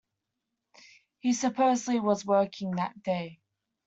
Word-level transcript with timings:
He 1.19 1.31
supposedly 1.33 1.99
was 1.99 2.25
working 2.25 2.71
that 2.77 3.03
day. 3.03 3.39